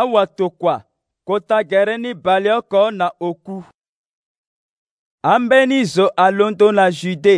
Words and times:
awatokwa 0.00 0.76
kotagere 1.26 1.94
n'ịbalị 2.02 2.48
ọkọ 2.58 2.80
na 2.98 3.06
okwu 3.28 3.56
ambenizo 5.32 6.06
alondo 6.24 6.68
na 6.78 6.84
jude 6.98 7.36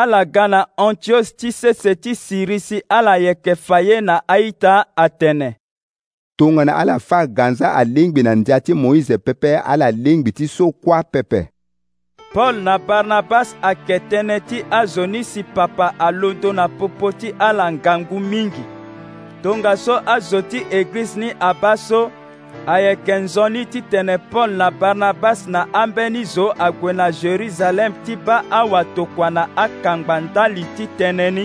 ala 0.00 0.20
ga 0.34 0.44
na 0.52 0.60
antios 0.86 1.28
ti 1.38 1.48
sese 1.60 1.92
ti 1.94 2.12
siri 2.22 2.58
si 2.66 2.76
ala 2.96 3.12
yeke 3.24 3.52
fa 3.66 3.78
ye 3.88 3.96
na 4.06 4.16
aita 4.34 4.72
atene 5.04 5.48
tongana 6.38 6.72
ala 6.80 6.96
fâ 6.98 7.18
ganza 7.36 7.68
alingbi 7.80 8.22
na 8.22 8.32
nzia 8.38 8.58
ti 8.64 8.72
moïse 8.74 9.16
pepe 9.24 9.52
ala 9.72 9.90
lingbi 9.90 10.32
ti 10.32 10.48
so 10.48 10.66
kuâ 10.80 10.98
pepe 11.12 11.40
paul 12.34 12.56
na 12.64 12.74
barnabas 12.86 13.48
ayeke 13.62 13.96
tënë 14.10 14.36
ti 14.48 14.58
azo 14.80 15.06
ni 15.06 15.20
si 15.30 15.42
papa 15.54 15.86
alondo 16.06 16.52
na 16.52 16.64
popo 16.78 17.12
ti 17.18 17.28
ala 17.48 17.64
ngangu 17.72 18.18
mingi 18.32 18.64
tongaso 19.42 20.00
azo 20.06 20.42
ti 20.42 20.66
eglize 20.70 21.20
ni 21.20 21.32
aba 21.40 21.76
so 21.76 22.10
ayeke 22.66 23.14
nzoni 23.14 23.66
titene 23.66 24.18
paul 24.18 24.50
na 24.50 24.70
barnabasi 24.70 25.50
na 25.50 25.72
ambeni 25.74 26.24
zo 26.24 26.52
ague 26.58 26.92
na 26.92 27.10
jeruzalem 27.12 27.92
ti 28.04 28.16
ba 28.16 28.44
awatokua 28.50 29.30
na 29.30 29.48
akangba 29.56 30.20
ndali 30.20 30.64
titënë 30.76 31.30
ni 31.30 31.44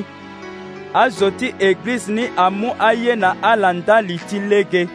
azo 0.93 1.31
ti 1.31 1.53
eglize 1.59 2.11
ni 2.13 2.25
amû 2.37 2.73
aye 2.79 3.15
na 3.15 3.35
ala 3.41 3.73
ndali 3.73 4.17
ti 4.29 4.39
lege 4.39 4.87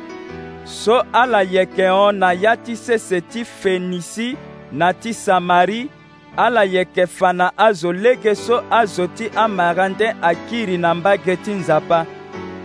so 0.64 1.02
ala 1.12 1.42
yeke 1.42 1.88
hon 1.88 2.14
na 2.18 2.32
ya 2.32 2.56
ti 2.56 2.76
sese 2.76 3.20
ti 3.20 3.44
fenisi 3.44 4.36
na 4.72 4.92
ti 4.92 5.14
samari 5.14 5.88
ala 6.36 6.64
yeke 6.64 7.06
fa 7.06 7.32
na 7.32 7.52
azo 7.58 7.92
lege 7.92 8.34
so 8.34 8.62
azo 8.70 9.06
ti 9.06 9.30
amara 9.36 9.88
nde 9.88 10.14
akiri 10.22 10.78
na 10.78 10.94
mbage 10.94 11.36
ti 11.36 11.50
nzapa 11.52 12.06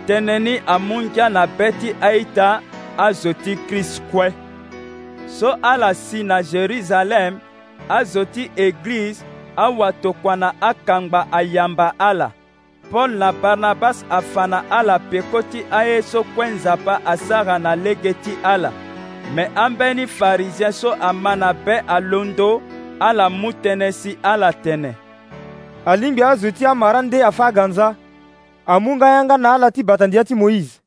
tënë 0.09 0.34
ni 0.45 0.52
amungia 0.73 1.27
na 1.36 1.44
be 1.58 1.68
ti 1.82 1.90
aita 2.09 2.50
azo 3.05 3.32
ti 3.44 3.54
krist 3.68 4.02
kue 4.12 4.28
so 5.40 5.50
ala 5.70 5.90
si 6.02 6.20
na 6.30 6.38
jerusalem 6.52 7.39
azo 7.97 8.23
ti 8.34 8.44
eglize 8.66 9.22
awatokua 9.66 10.36
na 10.42 10.50
akangba 10.70 11.22
ayamba 11.39 11.88
ala 12.09 12.28
pɔl 12.92 13.12
na 13.20 13.30
barnabas 13.42 13.97
afa 14.17 14.44
na 14.52 14.59
ala 14.78 14.95
peko 15.09 15.39
ti 15.52 15.59
aye 15.80 15.95
so 16.09 16.19
kue 16.34 16.47
nzapa 16.56 16.94
asara 17.12 17.56
na 17.64 17.72
lege 17.84 18.14
ti 18.23 18.34
ala 18.53 18.69
me 19.36 19.44
ambeni 19.64 20.03
farizien 20.17 20.72
so 20.80 20.90
ama 21.09 21.34
na 21.42 21.50
be 21.64 21.75
alondo 21.95 22.50
ala 23.08 23.25
mu 23.40 23.50
tënë 23.64 23.90
si 24.00 24.12
ala 24.31 24.50
tënë 24.64 24.92
alingbi 25.92 26.22
azo 26.31 26.50
ti 26.58 26.64
amara 26.72 27.00
nde 27.06 27.19
afa 27.30 27.45
aganza 27.52 27.88
amonga-yanga 28.66 29.38
na 29.38 29.53
ala 29.53 29.71
ti 29.71 29.83
bata 29.83 30.08
ndia 30.08 30.23
ti 30.23 30.35
moize 30.35 30.81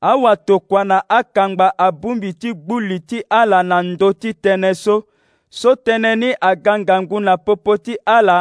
awatokua 0.00 0.84
na 0.84 0.98
akangba 1.08 1.78
abungbi 1.78 2.34
ti 2.34 2.54
gbuli 2.54 3.00
ti 3.08 3.18
ala 3.38 3.58
na 3.70 3.76
ndö 3.88 4.08
ti 4.20 4.30
tënë 4.44 4.72
so 4.82 4.94
so 5.58 5.70
tënë 5.86 6.12
ni 6.20 6.30
aganga 6.50 6.94
ngu 7.02 7.18
na 7.26 7.34
popo 7.44 7.72
ti 7.84 7.94
ala 8.16 8.38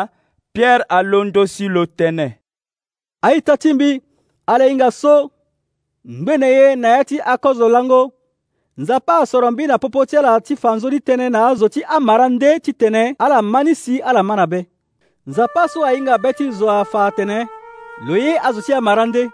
pierre 0.54 0.86
alondo 0.98 1.42
si 1.54 1.66
lo 1.74 1.84
tene. 1.98 2.28
aita 3.30 3.54
ti 3.62 3.70
mbi 3.74 3.90
ala 4.54 4.64
hinga 4.70 4.90
so 5.02 5.14
ngbene 6.22 6.48
ye 6.58 6.68
na 6.82 6.88
ya 6.96 7.02
ti 7.10 7.18
akozo 7.34 7.66
lango 7.70 8.02
nzapa 8.82 9.14
asoro 9.24 9.48
mbi 9.52 9.64
na 9.68 9.78
popo 9.84 10.06
ti 10.06 10.18
ala 10.18 10.42
ti 10.46 10.54
fanzoli 10.56 10.98
tënë 11.08 11.28
na 11.34 11.40
azo 11.50 11.68
ti 11.74 11.82
amara 11.96 12.28
nde 12.34 12.52
ti 12.64 12.72
tene 12.82 13.02
ala 13.24 13.38
ma 13.52 13.60
ni 13.66 13.74
si 13.76 13.96
ala 14.10 14.22
ma 14.28 14.36
na 14.40 14.46
be 14.52 14.60
nzapa 15.30 15.64
so 15.72 15.80
ahinga 15.88 16.16
be 16.24 16.30
ti 16.38 16.46
zo 16.60 16.68
afa 16.82 17.00
atene 17.10 17.40
lo 18.02 18.18
ye 18.18 18.38
a 18.38 18.52
zo 18.52 18.62
ti 18.62 18.74
amarande 18.74 19.30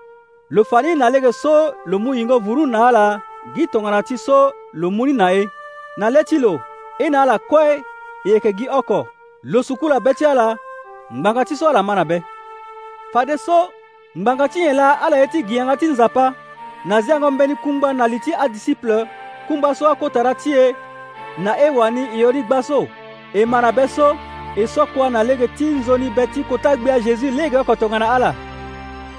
lo 0.50 0.64
fa 0.64 0.82
ni 0.82 0.96
na 0.96 1.10
lege 1.10 1.32
so 1.32 1.74
lo 1.86 1.96
mu 2.00 2.12
yingo 2.14 2.40
vuru 2.44 2.68
na 2.68 2.88
ala 2.90 3.04
gi 3.56 3.64
tongana 3.72 4.04
ti 4.04 4.18
so 4.18 4.52
lo 4.74 4.90
mu 4.92 5.06
ni 5.08 5.14
na 5.14 5.32
e 5.34 5.48
na 6.00 6.08
le 6.12 6.24
ti 6.28 6.38
lo 6.38 6.60
e 7.00 7.08
na 7.10 7.22
ala 7.24 7.40
kue 7.40 7.80
e 7.80 7.82
yeke 8.28 8.52
gi 8.58 8.68
oko 8.70 9.08
lo 9.44 9.60
suku 9.64 9.88
la 9.90 9.98
be 10.04 10.12
ti 10.14 10.26
ala 10.28 10.58
ngbanga 11.16 11.42
ti 11.48 11.56
so 11.56 11.70
ala 11.72 11.82
ma 11.88 11.94
na 11.96 12.04
be 12.04 12.18
fade 13.14 13.36
so 13.46 13.72
ngbanga 14.20 14.46
ti 14.52 14.60
nyen 14.60 14.76
la 14.80 14.88
ala 15.06 15.18
ye 15.18 15.28
ti 15.32 15.40
gi 15.48 15.56
yanga 15.58 15.76
ti 15.80 15.88
nzapa 15.88 16.26
na 16.88 17.02
zia 17.02 17.14
yango 17.16 17.32
mbeni 17.32 17.56
kungba 17.64 17.94
na 17.94 18.08
li 18.12 18.20
ti 18.20 18.32
adisiple 18.44 18.98
kungba 19.48 19.72
so 19.78 19.88
akotara 19.88 20.34
ti 20.42 20.50
e 20.52 20.66
na 21.44 21.52
e 21.66 21.70
wani 21.70 22.04
e 22.14 22.20
yori 22.20 22.44
gba 22.44 22.60
so 22.62 22.88
e 23.40 23.46
ma 23.46 23.62
na 23.62 23.72
be 23.72 23.88
so 23.88 24.08
e 24.62 24.68
soko 24.68 25.04
ana 25.04 25.24
lege 25.24 25.48
ti 25.58 25.66
nzoni 25.66 26.10
be 26.16 26.28
ti 26.28 26.44
kota 26.44 26.76
gbea 26.76 27.00
jésus 27.00 27.32
lege 27.40 27.58
oko 27.58 27.76
tongana 27.76 28.10
ala 28.16 28.49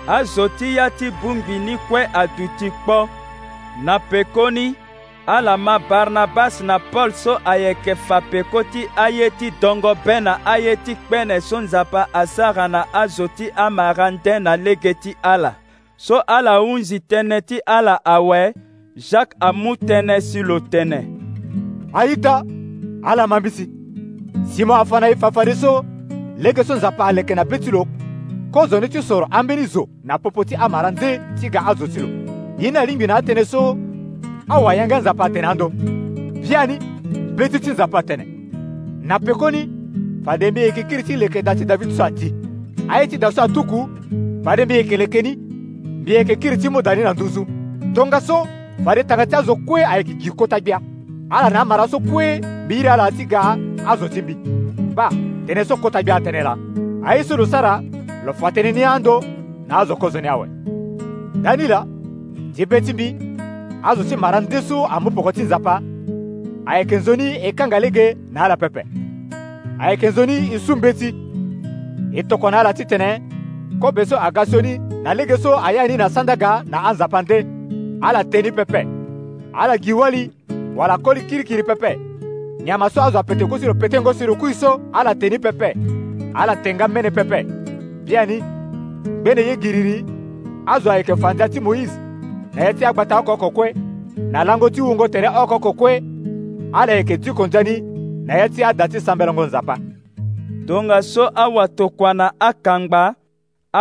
azoti 0.08 0.76
ya 0.76 0.90
ti 0.90 1.10
bungini 1.22 1.76
kue 1.88 2.06
adu 2.14 2.48
ti 2.58 2.70
kpɔ 2.70 3.06
na 3.84 3.94
pekoni 4.10 4.66
ala 5.34 5.54
ma 5.66 5.74
barnabas 5.88 6.54
na 6.66 6.74
paul 6.92 7.10
so 7.22 7.32
ayeke 7.52 7.92
fa 8.06 8.18
peko 8.30 8.60
ti 8.72 8.82
aye 8.96 9.30
ti 9.38 9.50
dongobe 9.60 10.16
na 10.24 10.32
aye 10.44 10.76
ti 10.84 10.92
kpene 10.94 11.40
so 11.48 11.60
nzapa 11.60 12.02
asara 12.20 12.68
na 12.68 12.80
azo 13.02 13.26
ti 13.36 13.46
amara 13.66 14.06
nde 14.10 14.34
na 14.44 14.52
lege 14.64 14.92
ti 14.94 15.16
ala 15.32 15.52
so 15.96 16.16
ala 16.36 16.52
hunzi 16.62 16.98
tënë 17.10 17.38
ti 17.48 17.56
ala 17.66 17.94
awe 18.04 18.42
jacques 18.96 19.36
amu 19.40 19.74
tënë 19.88 20.16
si 20.28 20.42
lo 20.42 20.58
tënë 20.72 21.00
aita 22.00 22.36
ala 23.10 23.24
mambisi 23.30 23.66
si 24.52 24.64
mo 24.64 24.74
afana 24.74 25.10
e 25.12 25.16
fafari 25.20 25.54
so 25.54 25.84
lege 26.38 26.62
so 26.66 26.74
nzapa 26.76 27.06
aleke 27.06 27.34
na 27.34 27.44
be 27.44 27.58
ti 27.58 27.70
lo 27.70 27.86
konzo 28.50 28.80
ni 28.80 28.88
ti 28.88 29.02
soro 29.02 29.26
ambeni 29.30 29.66
zo 29.66 29.88
na 30.04 30.18
popo 30.18 30.44
ti 30.44 30.54
amara 30.56 30.90
nze 30.90 31.20
ti 31.40 31.48
ga 31.50 31.66
azo 31.66 31.86
ti 31.86 32.00
lo 32.00 32.08
ye 32.58 32.70
na 32.70 32.84
lingbi 32.84 33.06
na 33.06 33.18
atënë 33.22 33.44
so 33.46 33.76
awayanga 34.48 35.00
nzapa 35.00 35.24
atene 35.26 35.46
ando 35.46 35.70
bia 36.44 36.66
ni 36.66 36.76
ble 37.34 37.48
ti 37.48 37.60
ti 37.60 37.70
nzapa 37.70 37.98
atene 37.98 38.26
na 39.02 39.18
pekoni 39.18 39.68
fade 40.24 40.50
mbi 40.50 40.60
yeke 40.60 40.82
kiri 40.82 41.02
ti 41.02 41.16
leke 41.16 41.42
da 41.42 41.54
ti 41.54 41.64
david 41.64 41.94
so 41.96 42.04
adi 42.04 42.34
aye 42.88 43.06
ti 43.06 43.18
da 43.18 43.30
so 43.32 43.42
atuku 43.42 43.88
fade 44.44 44.64
mbi 44.64 44.74
yeke 44.74 44.96
leke 44.96 45.22
ni 45.22 45.36
mbi 46.02 46.12
yeke 46.12 46.36
kiri 46.36 46.58
ti 46.58 46.68
mu 46.68 46.82
da 46.82 46.94
ni 46.94 47.02
na 47.02 47.12
nduzu 47.12 47.46
tongaso 47.94 48.26
so 48.42 48.48
fade 48.84 49.04
tanga 49.06 49.26
ti 49.26 49.34
azo 49.34 49.56
kue 49.56 49.84
ayeke 49.86 50.14
gi 50.20 50.30
kota 50.30 50.60
gbia 50.60 50.80
ala 51.30 51.50
na 51.50 51.60
amara 51.60 51.88
so 51.88 52.00
kue 52.00 52.40
mbi 52.64 52.78
iri 52.78 52.88
ala 52.88 53.10
ti 53.12 53.24
ga 53.26 53.56
azo 53.86 54.08
ti 54.08 54.22
mbi 54.22 54.34
ba 54.94 55.08
tënë 55.46 55.64
so 55.64 55.76
kota 55.76 56.02
gbia 56.02 56.18
atënë 56.18 56.42
la 56.42 56.58
aye 57.06 57.24
so 57.24 57.36
lo 57.36 57.46
sara 57.46 57.78
lofuateni 58.24 58.72
niando 58.72 59.22
na 59.66 59.78
azokozo 59.78 60.20
ni 60.20 60.28
awe 60.28 60.48
danila 61.42 61.86
tibetsimbi 62.54 63.16
azo 63.82 64.04
ti 64.04 64.16
mara 64.16 64.40
ndeso 64.40 64.86
amu 64.86 65.10
poko 65.10 65.32
ti 65.32 65.42
nzapa 65.42 65.80
ayeke 66.66 66.96
nzoni 66.96 67.24
e 67.44 67.52
kanga 67.52 67.80
lege 67.80 68.16
na 68.32 68.42
ala 68.44 68.56
pepe 68.56 68.84
ayeke 69.78 70.08
nzoni 70.08 70.50
e 70.54 70.58
su 70.58 70.76
mbe 70.76 70.92
ti 70.92 71.14
e 72.12 72.22
toko 72.22 72.50
na 72.50 72.60
ala 72.60 72.74
titene 72.74 73.22
kobe 73.80 74.06
so 74.06 74.18
aga 74.20 74.46
sioni 74.46 74.78
na 75.02 75.14
lege 75.14 75.36
so 75.36 75.58
aya 75.64 75.88
ni 75.88 75.96
na 75.96 76.10
sandaga 76.10 76.62
na 76.66 76.84
anzapa 76.84 77.22
nde 77.22 77.46
ala 78.00 78.24
teni 78.24 78.52
pepe 78.52 78.86
ala 79.52 79.78
gi 79.78 79.92
wali 79.92 80.30
wala 80.76 80.98
koli 80.98 81.20
kirikiri 81.20 81.62
pepe 81.62 81.98
nyama 82.64 82.90
so 82.90 83.02
azo 83.02 83.18
apete 83.18 83.46
kusi 83.46 83.66
lo 83.66 83.74
pete 83.74 84.00
ngo 84.00 84.12
si 84.14 84.26
lo 84.26 84.34
kui 84.36 84.54
so 84.54 84.80
ala 84.92 85.14
teni 85.14 85.38
pepe 85.38 85.72
ala 86.34 86.56
tenga 86.56 86.88
mene 86.88 87.10
pepe 87.10 87.59
bịani 88.10 88.38
mgbe 88.42 89.34
na-enye 89.36 89.54
gị 89.62 89.70
riri 89.74 89.96
azụ 90.72 90.90
ayike 90.90 91.14
fanza 91.22 91.46
ti 91.52 91.60
moise 91.60 91.94
na 92.54 92.60
ye 92.66 92.72
ti 92.78 92.84
agbata 92.88 93.14
ọkọkọ 93.20 93.48
kwe 93.56 93.66
na 94.32 94.40
lango 94.46 94.68
ti 94.74 94.80
wungo 94.86 95.06
tere 95.12 95.28
ọkọkọ 95.42 95.70
kwe 95.80 95.92
ala 96.80 96.92
yeke 96.96 97.16
ti 97.22 97.30
konzani 97.38 97.74
na 98.26 98.34
ye 98.38 98.46
ti 98.54 98.60
ada 98.68 98.84
ti 98.92 98.98
sambelongo 99.06 99.44
nzapa 99.46 99.74
donga 100.66 100.98
so 101.10 101.24
awatokua 101.42 102.10
na 102.18 102.26
akangba 102.48 103.02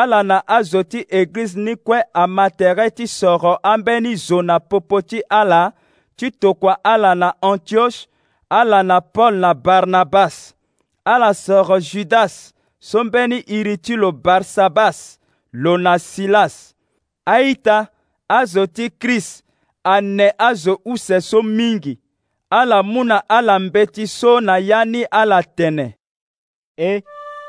ala 0.01 0.19
na 0.29 0.37
azo 0.57 0.81
ti 0.83 0.99
eglize 1.19 1.59
ni 1.65 1.73
kue 1.75 1.99
amatere 2.13 2.85
ti 2.95 3.05
soro 3.07 3.53
ambeni 3.71 4.15
zo 4.15 4.41
na 4.41 4.55
popo 4.59 5.01
ti 5.09 5.19
ala 5.39 5.71
ti 6.17 6.31
tokua 6.31 6.73
ala 6.83 7.15
na 7.15 7.29
antioche 7.41 7.99
ala 8.49 8.83
na 8.89 8.97
paul 9.01 9.35
na 9.43 9.51
barnabas 9.65 10.53
ala 11.13 11.33
soro 11.33 11.79
judas 11.79 12.53
so 12.79 13.03
mbeni 13.03 13.39
iri 13.39 13.77
ti 13.77 13.95
lo 13.95 14.11
barsabas 14.11 15.19
lo 15.53 15.77
na 15.77 15.99
silas 15.99 16.75
aita 17.25 17.87
azo 18.27 18.67
ti 18.67 18.89
krist 18.89 19.43
ane 19.83 20.33
azo 20.37 20.79
use 20.85 21.21
so 21.21 21.41
mingi 21.43 21.99
ala 22.49 22.83
mu 22.83 23.03
na 23.03 23.21
ala 23.29 23.59
mbeti 23.59 24.07
so 24.07 24.39
na 24.41 24.57
ya 24.57 24.85
ni 24.85 25.03
ala 25.03 25.43
tene 25.43 25.97
e 26.91 27.03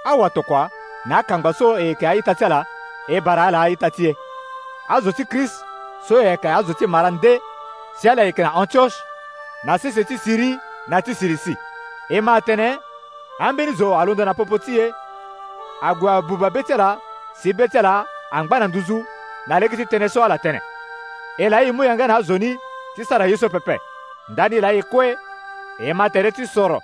awa 0.04 0.30
tokua 0.30 0.70
na 1.08 1.18
akangba 1.18 1.52
so 1.52 1.78
e 1.78 1.84
yeke 1.86 2.08
aita 2.08 2.34
ti 2.34 2.44
ala 2.44 2.66
e 3.08 3.20
bara 3.20 3.44
ala 3.46 3.60
aita 3.62 3.90
ti 3.90 4.08
e 4.08 4.14
azo 4.88 5.12
ti 5.12 5.24
krist 5.24 5.64
so 6.08 6.20
e 6.22 6.26
yeke 6.26 6.48
azo 6.48 6.74
ti 6.74 6.86
mara 6.86 7.10
nde 7.10 7.40
si 8.00 8.08
ala 8.08 8.22
yeke 8.22 8.42
na 8.42 8.52
antioche 8.54 8.96
na 9.64 9.78
sese 9.78 10.04
ti 10.04 10.18
siri 10.18 10.56
na 10.88 11.00
ti 11.02 11.14
sirisi 11.14 11.54
e 12.08 12.20
ma 12.20 12.34
atene 12.34 12.78
ambeni 13.40 13.72
zo 13.72 13.94
alondo 14.00 14.24
na 14.24 14.34
popo 14.34 14.58
ti 14.58 14.80
e 14.80 14.92
agua 15.80 16.20
buba 16.22 16.50
betela 16.50 17.00
si 17.34 17.52
betela 17.52 18.04
angba 18.30 18.58
na 18.60 18.68
nduzu 18.68 19.02
na 19.48 19.58
legi 19.60 19.76
ti 19.80 19.84
tënë 19.88 20.08
so 20.12 20.22
ala 20.24 20.36
tënë 20.36 20.60
e 21.40 21.48
la 21.48 21.62
e 21.64 21.72
mû 21.72 21.84
yanga 21.88 22.06
na 22.06 22.16
azoni 22.20 22.54
ti 22.94 23.04
sara 23.04 23.26
ye 23.28 23.36
so 23.36 23.48
pepe 23.48 23.78
ndani 24.28 24.60
la 24.60 24.70
e 24.76 24.82
kue 24.92 25.16
e 25.80 25.92
ma 25.92 26.08
tere 26.12 26.32
ti 26.32 26.46
soro 26.46 26.78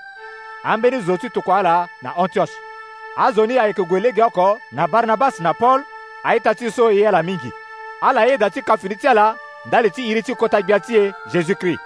ambeni 0.65 1.01
zo 1.05 1.17
ti 1.17 1.29
tokua 1.31 1.59
ala 1.59 1.89
na 2.03 2.11
antioche 2.17 2.57
azoni 3.17 3.59
ayeke 3.59 3.83
gue 3.85 4.01
lege 4.01 4.23
oko 4.25 4.59
na 4.73 4.87
barnabas 4.89 5.41
na 5.41 5.53
paul 5.55 5.81
aita 6.25 6.55
ti 6.55 6.71
so 6.71 6.89
e 6.91 6.97
ye 6.97 7.09
ala 7.09 7.23
mingi 7.23 7.51
ala 8.01 8.25
yeda 8.27 8.51
ti 8.51 8.63
kafini 8.63 8.97
ti 8.97 9.09
ala 9.09 9.37
ndali 9.67 9.91
ti 9.91 10.09
iri 10.09 10.23
ti 10.23 10.35
kota 10.35 10.63
gbia 10.63 10.81
ti 10.81 10.97
e 10.97 11.13
jésus-christ 11.33 11.83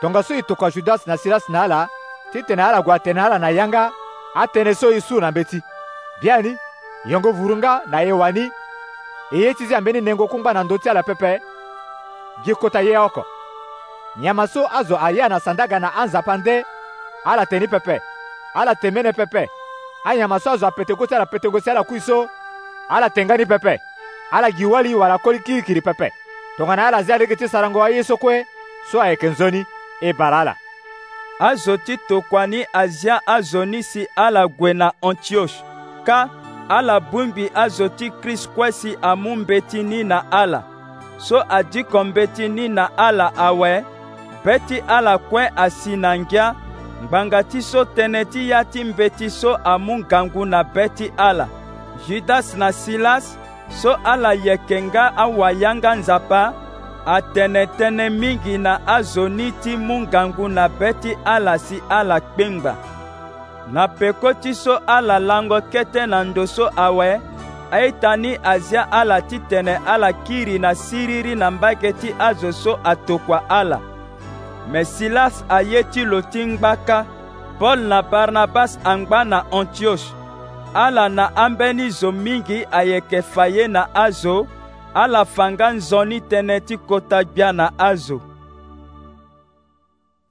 tongaso 0.00 0.34
e 0.36 0.42
tokua 0.42 0.70
judas 0.70 1.06
na 1.06 1.16
silas 1.16 1.48
na 1.48 1.62
ala 1.62 1.88
ti 2.32 2.42
tene 2.42 2.62
ala 2.62 2.82
gue 2.84 2.92
atene 2.94 3.20
ala 3.20 3.38
na 3.38 3.48
yanga 3.50 3.88
atënë 4.36 4.74
so 4.76 4.92
e 4.92 5.00
su 5.00 5.16
na 5.20 5.30
mbeti 5.32 5.62
biani 6.22 6.56
yengo 7.04 7.32
vurunga 7.32 7.80
na 7.86 8.00
ye 8.00 8.12
wani 8.12 8.44
e 9.32 9.38
ye 9.38 9.54
ti 9.54 9.66
ti 9.66 9.74
ambeni 9.74 10.00
nengo 10.00 10.28
kungba 10.28 10.52
na 10.54 10.62
ndö 10.64 10.76
ti 10.78 10.88
ala 10.88 11.02
pepe 11.02 11.40
gi 12.44 12.52
kota 12.54 12.80
ye 12.80 12.98
oko 12.98 13.26
nyama 14.16 14.46
so 14.46 14.64
azo 14.78 14.96
aya 15.04 15.28
na 15.28 15.40
sandaga 15.40 15.78
na 15.80 15.90
anzapa 15.96 16.36
nde 16.36 16.64
ala 17.24 17.46
teni 17.46 17.68
pepe 17.68 18.00
ala 18.54 18.74
te 18.74 18.90
mene 18.90 19.12
pepe 19.12 19.48
anyama 20.04 20.40
so 20.40 20.50
azo 20.56 20.66
apetengo 20.66 21.06
ti 21.06 21.14
ala 21.14 21.26
petengo 21.26 21.60
si 21.60 21.70
ala 21.70 21.84
kui 21.84 22.00
so 22.00 22.28
ala 22.88 23.10
tengani 23.10 23.46
pepe 23.46 23.80
ala 24.30 24.48
gi 24.56 24.64
wali 24.64 24.94
wala 24.94 25.18
koli 25.18 25.38
kirikiri 25.44 25.80
pepe 25.84 26.12
tongana 26.56 26.86
ala 26.88 27.02
zia 27.02 27.14
alege 27.14 27.36
ti 27.36 27.48
sarango 27.48 27.82
aye 27.82 28.02
so 28.04 28.16
kue 28.16 28.44
so 28.92 29.00
ayeke 29.02 29.28
nzoni 29.28 29.60
e 30.00 30.12
bara 30.12 30.40
ala 30.40 30.54
azo 31.38 31.76
ti 31.76 31.96
tokua 32.08 32.46
ni 32.46 32.64
azia 32.72 33.20
azo 33.26 33.64
ni 33.64 33.82
si 33.82 34.06
ala 34.16 34.46
gue 34.48 34.72
na 34.72 34.92
antioche 35.02 35.75
ka 36.06 36.18
ala 36.68 37.00
bungbi 37.00 37.50
azo 37.54 37.86
ti 37.88 38.10
krist 38.22 38.48
kuesi 38.54 38.90
amu 39.02 39.36
mbeti 39.36 39.82
ni 39.82 39.98
na 40.04 40.18
ala 40.30 40.62
so 41.18 41.38
adiko 41.48 42.04
mbeti 42.04 42.48
ni 42.48 42.64
na 42.68 42.84
ala 43.06 43.26
awe 43.46 43.72
mbe 44.42 44.54
ti 44.68 44.76
ala 44.88 45.18
kue 45.18 45.44
asi 45.64 45.96
na 46.02 46.10
ngia 46.20 46.46
ngbanga 47.04 47.40
ti 47.50 47.60
so 47.70 47.80
tënë 47.96 48.22
ti 48.32 48.40
ya 48.50 48.60
ti 48.72 48.80
mbeti 48.84 49.26
so 49.40 49.52
amu 49.72 49.94
ngangu 50.02 50.44
na 50.52 50.60
be 50.74 50.84
ti 50.96 51.06
ala 51.28 51.46
judas 52.06 52.46
na 52.60 52.68
silas 52.72 53.24
so 53.80 53.90
ala 54.12 54.30
yeke 54.46 54.78
nga 54.88 55.04
awayanga 55.24 55.90
nzapa 56.00 56.42
atene 57.14 57.62
tënë 57.78 58.06
mingi 58.20 58.54
na 58.64 58.72
azo 58.96 59.24
ni 59.38 59.48
ti 59.62 59.72
mu 59.86 59.96
ngangu 60.06 60.46
na 60.56 60.64
be 60.78 60.88
ti 61.02 61.10
ala 61.34 61.54
si 61.66 61.76
ala 61.98 62.16
kpengba 62.26 62.72
na 63.72 63.88
peko 63.88 64.32
ti 64.34 64.54
so 64.54 64.78
ala 64.86 65.18
lango 65.18 65.60
kete 65.60 66.06
na 66.06 66.24
ndo 66.24 66.46
so 66.46 66.70
awe 66.76 67.20
aitani 67.70 68.38
azia 68.42 68.92
ala 68.92 69.20
titene 69.22 69.74
ala 69.86 70.12
kiri 70.12 70.58
na 70.58 70.74
siriri 70.74 71.34
na 71.34 71.50
mbage 71.50 71.92
ti 71.92 72.14
azo 72.18 72.52
so 72.52 72.78
atokua 72.84 73.50
ala 73.50 73.80
me 74.70 74.84
silas 74.84 75.44
aye 75.48 75.82
ti 75.82 76.04
lo 76.04 76.22
ti 76.22 76.46
ngbaka 76.46 77.06
paul 77.58 77.78
na 77.78 78.02
barnabas 78.02 78.78
angba 78.84 79.24
na 79.24 79.50
antioshe 79.52 80.12
ala 80.74 81.08
na 81.08 81.36
ambeni 81.36 81.90
zo 81.90 82.12
mingi 82.12 82.66
ayeke 82.70 83.22
fa 83.22 83.46
ye 83.46 83.68
na 83.68 83.94
azo 83.94 84.46
ala 84.94 85.24
fanga 85.24 85.70
nzoni 85.72 86.20
tënë 86.30 86.58
ti 86.66 86.76
kota 86.78 87.24
gbia 87.24 87.52
na 87.52 87.70
azo 87.78 88.20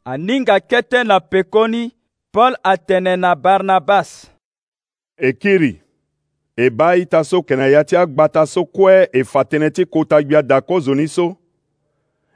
aninga 0.05 0.59
kete 0.59 1.03
na 1.03 1.19
pekoni 1.19 1.94
paul 2.35 2.55
atene 2.63 3.15
na 3.15 3.31
barnabas 3.35 4.27
e 5.17 5.31
kiri 5.33 5.79
e 6.57 6.67
b'a 6.69 6.89
ita 6.99 7.23
so 7.23 7.39
kɛnɛ 7.41 7.69
ya 7.71 7.83
ti 7.87 7.95
agbata 7.95 8.43
so 8.47 8.65
kɔɛ 8.75 9.07
e 9.19 9.23
fa 9.23 9.41
tɛnɛ 9.47 9.69
ti 9.75 9.85
kota 9.85 10.19
gbia 10.23 10.41
da 10.43 10.57
kɔ 10.59 10.79
zoni 10.81 11.07
so 11.07 11.31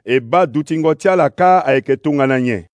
e 0.04 0.16
b'a 0.20 0.46
dutingɔ 0.52 0.94
ti 1.00 1.08
ala 1.08 1.28
ka 1.30 1.60
a 1.68 1.74
yeke 1.76 1.96
tongana 2.02 2.38
nyɛ 2.40 2.64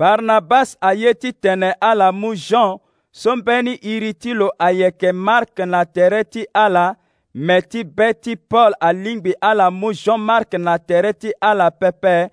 barnabas 0.00 0.72
aye 0.80 1.12
ti 1.20 1.32
tene 1.36 1.74
ala 1.90 2.08
mu 2.16 2.32
jean 2.34 2.80
so 3.12 3.36
mbeni 3.36 3.76
iri 3.84 4.14
ti 4.16 4.32
lo 4.32 4.48
ayeke 4.58 5.12
mark 5.14 5.52
na 5.68 5.84
tere 5.84 6.24
ti 6.24 6.46
ala 6.54 6.96
me 7.34 7.60
ti 7.60 7.82
be 7.84 8.14
ti 8.22 8.36
paul 8.40 8.72
alingbi 8.80 9.34
ala 9.42 9.68
mu 9.70 9.92
jean 9.92 10.20
mark 10.20 10.56
na 10.58 10.78
tere 10.80 11.12
ti 11.12 11.28
ala 11.42 11.68
pepe 11.70 12.30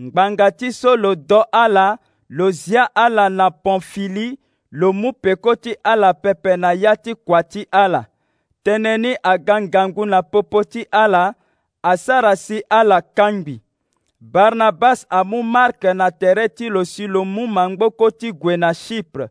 ngbanga 0.00 0.52
ti 0.54 0.70
so 0.70 0.94
lo 0.94 1.16
dö 1.18 1.42
ala 1.52 1.98
lo 2.28 2.50
zia 2.50 2.94
ala 2.94 3.28
na 3.30 3.50
pamfili 3.50 4.38
lo 4.70 4.92
mu 4.92 5.12
peko 5.12 5.54
ti 5.56 5.74
ala 5.84 6.12
pepe 6.14 6.56
na 6.56 6.72
ya 6.72 6.96
ti 6.96 7.14
kua 7.14 7.42
ti 7.42 7.66
ala 7.70 8.04
tënë 8.66 8.94
ni 9.00 9.12
agangangu 9.22 10.02
na 10.10 10.22
popo 10.26 10.64
ti 10.66 10.82
ala 10.90 11.34
asara 11.82 12.34
si 12.36 12.62
ala 12.70 12.98
kangbi 13.02 13.60
barnabas 14.20 15.06
amu 15.10 15.42
marke 15.42 15.94
na 15.94 16.10
tere 16.10 16.48
ti 16.48 16.66
lo 16.68 16.82
si 16.84 17.06
lo 17.06 17.22
mu 17.24 17.46
mangboko 17.46 18.10
ti 18.10 18.30
gue 18.34 18.56
na 18.58 18.74
chypre 18.74 19.28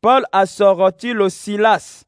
paul 0.00 0.24
asoro 0.32 0.88
ti 0.90 1.12
lo 1.12 1.28
silas 1.28 2.06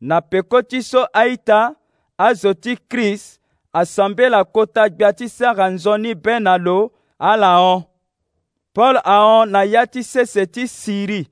na 0.00 0.20
peko 0.24 0.62
ti 0.64 0.80
so 0.82 1.04
aita 1.12 1.74
azo 2.18 2.54
ti 2.56 2.76
krist 2.88 3.40
asambela 3.72 4.40
kota 4.44 4.88
gbia 4.88 5.12
ti 5.12 5.28
sara 5.28 5.68
nzoni 5.68 6.14
be 6.16 6.38
na 6.40 6.56
lo 6.58 6.92
ala 7.20 7.56
hon 7.60 7.82
paul 8.76 8.98
ahon 9.08 9.46
na 9.50 9.62
ya 9.64 9.86
ti 9.88 10.02
sese 10.04 10.44
ti 10.46 10.68
siri 10.68 11.22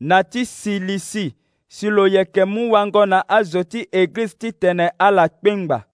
na 0.00 0.22
ti 0.24 0.46
silisi 0.46 1.26
si 1.68 1.86
lo 1.92 2.06
yeke 2.14 2.42
mu 2.52 2.62
wango 2.72 3.02
na 3.12 3.20
azo 3.38 3.62
ti 3.72 3.80
eglize 4.00 4.36
titene 4.40 4.86
ala 5.06 5.24
kpengba 5.36 5.84